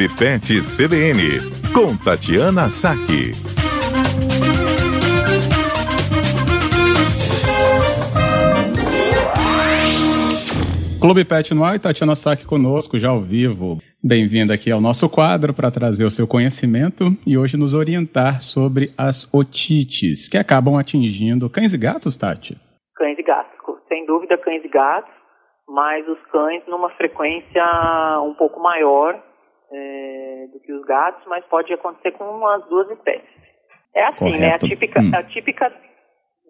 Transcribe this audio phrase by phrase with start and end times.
[0.00, 1.36] Clube Pet CBN,
[1.74, 3.32] com Tatiana Saque.
[11.02, 13.76] Clube Pet no ar e Tatiana Saque conosco, já ao vivo.
[14.02, 18.94] Bem-vinda aqui ao nosso quadro para trazer o seu conhecimento e hoje nos orientar sobre
[18.96, 22.56] as otites, que acabam atingindo cães e gatos, Tati?
[22.96, 23.52] Cães e gatos,
[23.86, 25.12] sem dúvida cães e gatos,
[25.68, 27.62] mas os cães numa frequência
[28.24, 29.28] um pouco maior
[29.72, 33.28] é, do que os gatos, mas pode acontecer com as duas espécies.
[33.94, 34.40] É assim, Correto.
[34.40, 34.54] né?
[34.54, 35.10] A típica, hum.
[35.14, 35.72] a típica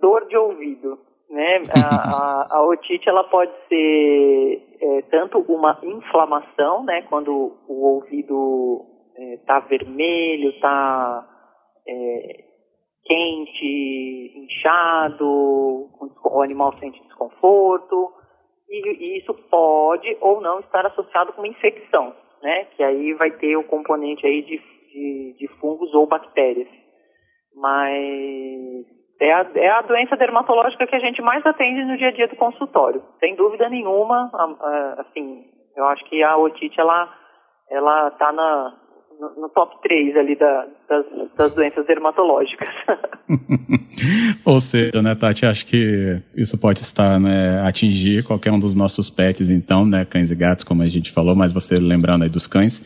[0.01, 0.99] dor de ouvido
[1.31, 1.63] né?
[1.71, 1.81] A,
[2.51, 7.03] a, a, otite ela pode ser é, tanto uma inflamação, né?
[7.03, 8.85] Quando o ouvido
[9.35, 11.27] está é, vermelho, está
[11.87, 12.45] é,
[13.05, 18.13] quente, inchado, o animal sente desconforto.
[18.69, 22.65] E, e, isso pode ou não estar associado com uma infecção, né?
[22.77, 24.59] Que aí vai ter o componente aí de,
[24.93, 26.69] de, de fungos ou bactérias.
[27.55, 28.87] Mas
[29.21, 32.29] é a, é a doença dermatológica que a gente mais atende no dia a dia
[32.29, 33.03] do consultório.
[33.19, 35.45] Sem dúvida nenhuma, a, a, assim,
[35.77, 37.13] eu acho que a otite, ela,
[37.71, 38.80] ela tá na,
[39.21, 42.69] no, top 3 ali da, das, das doenças dermatológicas.
[44.45, 49.11] Ou seja, né, Tati, acho que isso pode estar, né, atingir qualquer um dos nossos
[49.11, 52.47] pets, então, né, cães e gatos, como a gente falou, mas você lembrando aí dos
[52.47, 52.83] cães.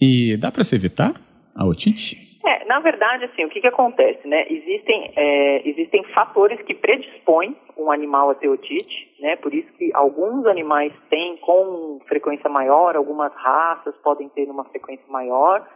[0.00, 1.14] E dá para se evitar
[1.54, 2.29] a otite?
[2.44, 4.46] É, na verdade, assim, o que, que acontece, né?
[4.48, 9.36] Existem, é, existem fatores que predispõem um animal a ter otite, né?
[9.36, 15.04] Por isso que alguns animais têm com frequência maior, algumas raças podem ter uma frequência
[15.08, 15.68] maior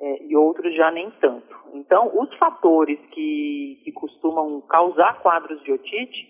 [0.00, 1.56] é, e outros já nem tanto.
[1.74, 6.28] Então, os fatores que, que costumam causar quadros de otite,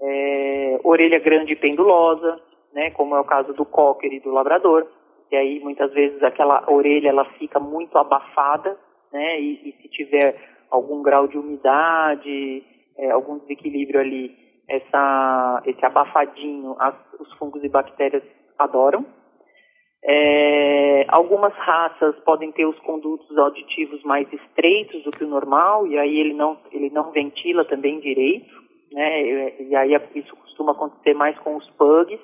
[0.00, 2.40] é, orelha grande e pendulosa,
[2.72, 2.90] né?
[2.90, 4.84] Como é o caso do cocker e do labrador,
[5.30, 8.76] e aí muitas vezes aquela orelha ela fica muito abafada
[9.12, 9.40] né?
[9.40, 10.36] E, e se tiver
[10.70, 12.64] algum grau de umidade,
[12.96, 14.34] é, algum desequilíbrio ali,
[14.68, 18.22] essa, esse abafadinho, as, os fungos e bactérias
[18.58, 19.04] adoram.
[20.04, 25.96] É, algumas raças podem ter os condutos auditivos mais estreitos do que o normal e
[25.96, 28.52] aí ele não, ele não ventila também direito,
[28.92, 29.60] né?
[29.60, 32.18] E, aí isso costuma acontecer mais com os pugs,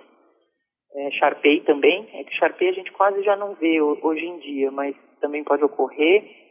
[0.97, 2.09] é, Sharpei também.
[2.15, 5.63] É que Sharpei a gente quase já não vê hoje em dia, mas também pode
[5.63, 6.48] ocorrer.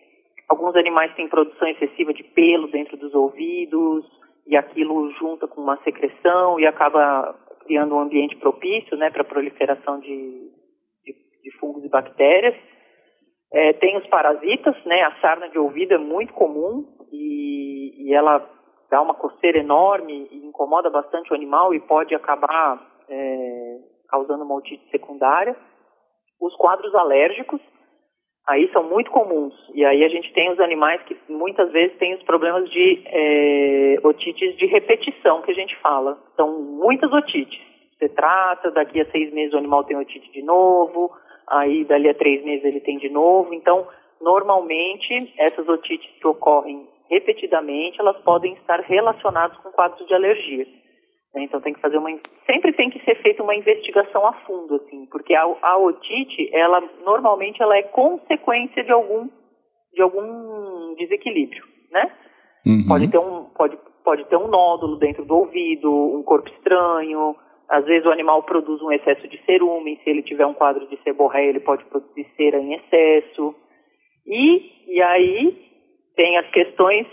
[0.48, 4.06] Alguns animais têm produção excessiva de pelo dentro dos ouvidos
[4.46, 7.36] e aquilo junta com uma secreção e acaba
[7.66, 10.50] criando um ambiente propício né, para a proliferação de,
[11.04, 11.14] de,
[11.44, 12.56] de, fungos e bactérias.
[13.52, 18.50] É, tem os parasitas, né, a sarna de ouvido é muito comum e, e ela
[18.90, 23.78] dá uma coceira enorme e incomoda bastante o animal e pode acabar é,
[24.10, 25.56] causando uma otite secundária.
[26.40, 27.60] Os quadros alérgicos,
[28.48, 29.54] aí são muito comuns.
[29.74, 34.00] E aí a gente tem os animais que muitas vezes têm os problemas de é,
[34.04, 36.18] otites de repetição, que a gente fala.
[36.36, 37.60] São muitas otites.
[38.00, 41.12] Você trata, daqui a seis meses o animal tem otite de novo,
[41.48, 43.54] aí dali a três meses ele tem de novo.
[43.54, 43.86] Então,
[44.22, 50.68] normalmente, essas otites que ocorrem repetidamente, elas podem estar relacionadas com quadros de alergia.
[51.38, 51.44] Né?
[51.44, 52.10] Então tem que fazer uma
[52.46, 56.82] sempre tem que ser feita uma investigação a fundo assim, porque a, a otite ela
[57.06, 59.30] normalmente ela é consequência de algum
[59.94, 62.12] de algum desequilíbrio, né?
[62.66, 62.86] Uhum.
[62.88, 67.36] Pode ter um pode pode ter um nódulo dentro do ouvido, um corpo estranho.
[67.70, 70.98] Às vezes o animal produz um excesso de cerume, se ele tiver um quadro de
[71.04, 73.54] seborréia, ele pode produzir cera em excesso.
[74.26, 75.68] E, e aí
[76.16, 77.06] tem as questões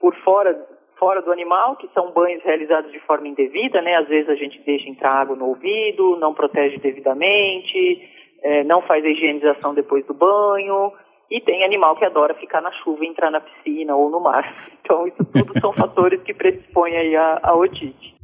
[0.00, 0.52] por fora
[1.00, 3.96] fora do animal, que são banhos realizados de forma indevida, né?
[3.96, 8.02] Às vezes a gente deixa entrar água no ouvido, não protege devidamente,
[8.42, 10.92] é, não faz a higienização depois do banho.
[11.30, 14.44] E tem animal que adora ficar na chuva e entrar na piscina ou no mar.
[14.90, 18.16] Então, isso tudo são fatores que predispõem aí a, a otite.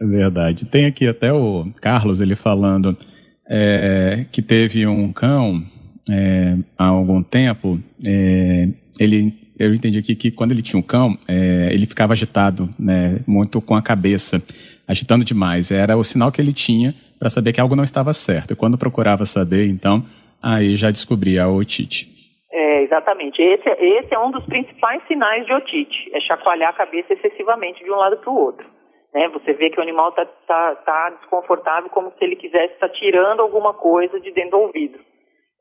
[0.00, 0.70] É verdade.
[0.70, 2.96] Tem aqui até o Carlos, ele falando
[3.50, 5.60] é, que teve um cão
[6.08, 8.68] é, há algum tempo, é,
[9.00, 13.20] ele eu entendi aqui que quando ele tinha um cão, é, ele ficava agitado, né,
[13.26, 14.42] muito com a cabeça,
[14.88, 15.70] agitando demais.
[15.70, 18.54] Era o sinal que ele tinha para saber que algo não estava certo.
[18.54, 20.02] E quando procurava saber, então,
[20.42, 22.08] aí já descobria a otite.
[22.50, 23.40] É, exatamente.
[23.42, 27.90] Esse, esse é um dos principais sinais de otite, é chacoalhar a cabeça excessivamente de
[27.90, 28.66] um lado para o outro.
[29.12, 29.28] Né?
[29.28, 32.94] Você vê que o animal está tá, tá desconfortável, como se ele quisesse estar tá
[32.94, 34.98] tirando alguma coisa de dentro do ouvido.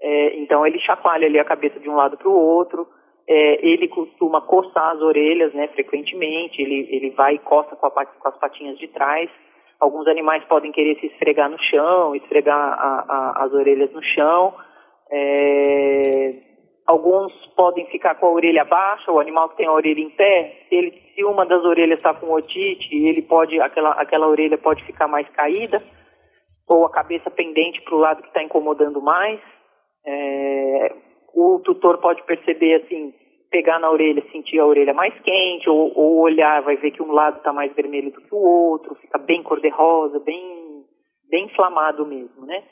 [0.02, 2.88] É, então ele chacoalha ali a cabeça de um lado para o outro,
[3.30, 7.92] é, ele costuma coçar as orelhas, né, frequentemente, ele, ele vai e coça com, a,
[7.92, 9.30] com, as patinhas de trás.
[9.80, 14.56] Alguns animais podem querer se esfregar no chão, esfregar a, a, as orelhas no chão.
[15.12, 16.34] É,
[16.88, 20.66] alguns podem ficar com a orelha baixa, o animal que tem a orelha em pé,
[20.72, 25.08] ele, se uma das orelhas está com otite, ele pode, aquela, aquela orelha pode ficar
[25.08, 25.84] mais caída,
[26.68, 29.40] ou a cabeça pendente para o lado que está incomodando mais.
[30.04, 31.09] É,
[31.40, 33.14] o tutor pode perceber assim,
[33.50, 37.12] pegar na orelha, sentir a orelha mais quente, ou, ou olhar, vai ver que um
[37.12, 40.84] lado está mais vermelho do que o outro, fica bem cor-de-rosa, bem,
[41.30, 42.64] bem inflamado mesmo, né?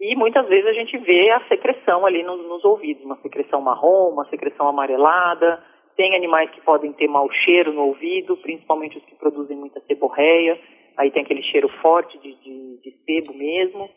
[0.00, 4.10] E muitas vezes a gente vê a secreção ali nos, nos ouvidos, uma secreção marrom,
[4.10, 5.62] uma secreção amarelada.
[5.96, 10.60] Tem animais que podem ter mau cheiro no ouvido, principalmente os que produzem muita seborreia.
[10.98, 13.88] Aí tem aquele cheiro forte de, de, de sebo mesmo.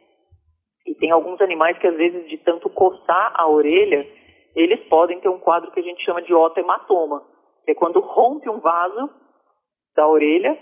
[0.87, 4.07] E tem alguns animais que às vezes de tanto coçar a orelha,
[4.61, 7.23] eles podem ter um quadro que a gente chama de otohematoma,
[7.65, 9.09] que é quando rompe um vaso
[9.95, 10.57] da orelha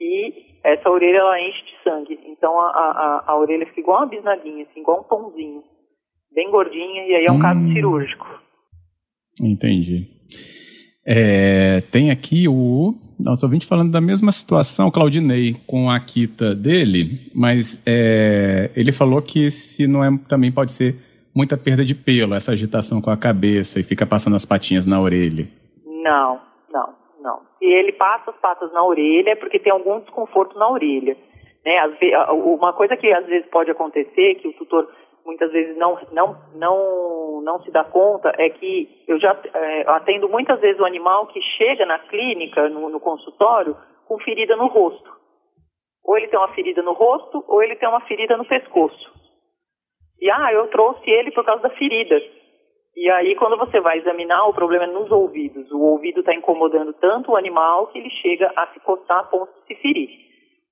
[0.00, 2.18] e essa orelha ela enche de sangue.
[2.26, 5.62] Então a, a, a orelha fica igual uma bisnaguinha, assim, igual um pãozinho,
[6.32, 7.40] bem gordinha, e aí é um hum.
[7.40, 8.26] caso cirúrgico.
[9.40, 10.06] Entendi.
[11.04, 17.30] É, tem aqui o nosso ouvinte falando da mesma situação, Claudinei, com a Akita dele,
[17.34, 20.94] mas é, ele falou que se não é, também pode ser
[21.34, 25.00] muita perda de pelo, essa agitação com a cabeça e fica passando as patinhas na
[25.00, 25.46] orelha.
[25.84, 26.40] Não,
[26.72, 27.40] não não.
[27.58, 31.16] Se ele passa as patas na orelha é porque tem algum desconforto na orelha.
[31.64, 31.78] Né?
[32.32, 34.88] uma coisa que às vezes pode acontecer, que o tutor
[35.24, 40.28] muitas vezes não, não, não, não se dá conta, é que eu já é, atendo
[40.28, 43.76] muitas vezes o animal que chega na clínica, no, no consultório,
[44.08, 45.12] com ferida no rosto.
[46.04, 49.21] Ou ele tem uma ferida no rosto, ou ele tem uma ferida no pescoço.
[50.22, 52.22] E, ah, eu trouxe ele por causa da ferida.
[52.94, 55.68] E aí, quando você vai examinar, o problema é nos ouvidos.
[55.72, 59.52] O ouvido está incomodando tanto o animal que ele chega a se coçar a ponto
[59.52, 60.10] de se ferir.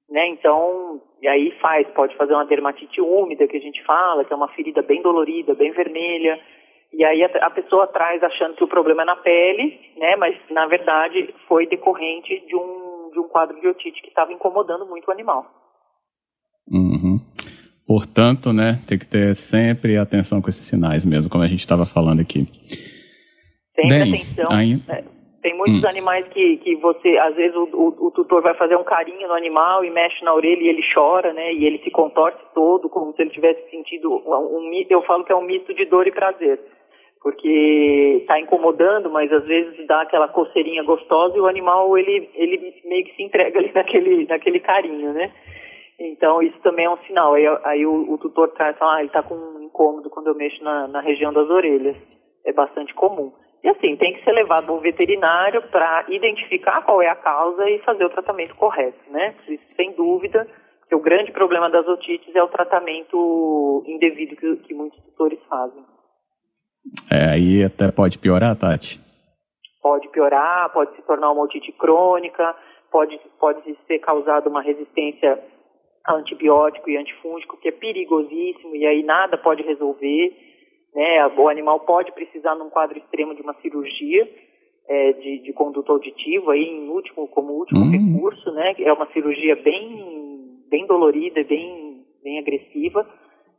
[0.08, 0.28] Né?
[0.28, 4.36] Então, e aí faz, pode fazer uma dermatite úmida, que a gente fala, que é
[4.36, 6.38] uma ferida bem dolorida, bem vermelha.
[6.92, 10.14] E aí a, a pessoa traz achando que o problema é na pele, né?
[10.14, 14.86] Mas, na verdade, foi decorrente de um, de um quadro de otite que estava incomodando
[14.86, 15.59] muito o animal.
[17.90, 21.84] Portanto, né, tem que ter sempre atenção com esses sinais mesmo, como a gente estava
[21.84, 22.46] falando aqui.
[23.74, 24.46] Sempre Bem, atenção.
[24.56, 24.78] Aí...
[24.86, 25.02] Né?
[25.42, 25.88] Tem muitos hum.
[25.88, 29.34] animais que, que você, às vezes o, o, o, tutor vai fazer um carinho no
[29.34, 31.52] animal e mexe na orelha e ele chora, né?
[31.52, 35.32] E ele se contorce todo, como se ele tivesse sentido um, um eu falo que
[35.32, 36.60] é um misto de dor e prazer.
[37.20, 42.72] Porque está incomodando, mas às vezes dá aquela coceirinha gostosa e o animal, ele, ele
[42.84, 45.32] meio que se entrega ali naquele, naquele carinho, né?
[46.00, 47.34] Então, isso também é um sinal.
[47.34, 50.64] Aí, aí o, o, tutor traz, ah, ele está com um incômodo quando eu mexo
[50.64, 51.96] na, na, região das orelhas.
[52.46, 53.30] É bastante comum.
[53.62, 57.78] E assim, tem que ser levado ao veterinário para identificar qual é a causa e
[57.80, 59.34] fazer o tratamento correto, né?
[59.46, 60.48] Isso, sem dúvida,
[60.88, 65.84] que o grande problema das otites é o tratamento indevido que, que muitos tutores fazem.
[67.12, 68.98] É, aí até pode piorar, Tati?
[69.82, 72.56] Pode piorar, pode se tornar uma otite crônica,
[72.90, 75.38] pode, pode ser causada uma resistência
[76.08, 80.36] antibiótico e antifúngico, que é perigosíssimo e aí nada pode resolver.
[80.94, 81.26] Né?
[81.36, 84.28] O animal pode precisar, num quadro extremo, de uma cirurgia
[84.90, 87.90] é, de, de conduto auditivo, aí, em último, como último hum.
[87.90, 88.74] recurso, né?
[88.80, 93.06] É uma cirurgia bem, bem dolorida, bem, bem agressiva,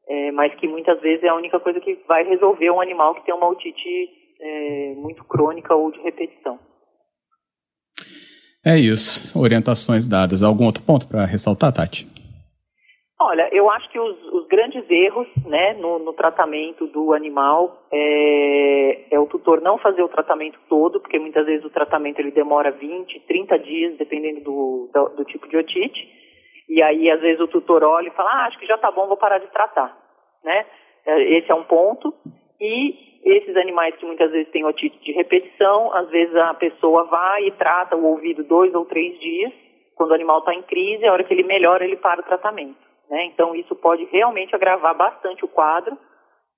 [0.09, 3.25] é, mas que muitas vezes é a única coisa que vai resolver um animal que
[3.25, 4.09] tem uma otite
[4.41, 6.59] é, muito crônica ou de repetição.
[8.65, 9.39] É isso.
[9.39, 10.43] Orientações dadas.
[10.43, 12.10] Algum outro ponto para ressaltar, Tati?
[13.31, 19.05] Olha, eu acho que os, os grandes erros né, no, no, tratamento do animal é,
[19.09, 22.71] é, o tutor não fazer o tratamento todo, porque muitas vezes o tratamento ele demora
[22.71, 26.09] 20, 30 dias, dependendo do, do, do tipo de otite.
[26.67, 29.07] E aí, às vezes, o tutor olha e fala, ah, acho que já está bom,
[29.07, 29.97] vou parar de tratar.
[30.43, 30.65] Né?
[31.05, 32.13] É, esse é um ponto.
[32.59, 37.45] E esses animais que muitas vezes têm otite de repetição, às vezes a pessoa vai
[37.45, 39.53] e trata o ouvido dois ou três dias.
[39.95, 42.90] Quando o animal está em crise, a hora que ele melhora, ele para o tratamento.
[43.11, 43.25] Né?
[43.25, 45.97] Então, isso pode realmente agravar bastante o quadro,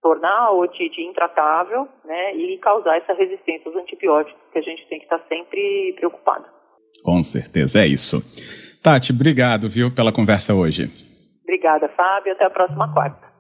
[0.04, 2.36] tornar a otite intratável né?
[2.36, 6.46] e causar essa resistência aos antibióticos que a gente tem que estar sempre preocupado.
[7.04, 8.20] Com certeza, é isso.
[8.84, 10.92] Tati, obrigado, viu, pela conversa hoje.
[11.42, 12.34] Obrigada, Fábio.
[12.34, 13.33] Até a próxima quarta.